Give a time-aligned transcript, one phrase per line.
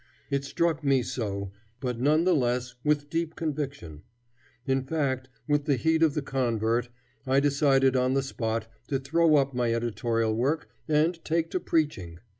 [0.31, 4.01] It struck me so, but none the less with deep conviction.
[4.65, 6.89] In fact, with the heat of the convert,
[7.27, 12.17] I decided on the spot to throw up my editorial work and take to preaching.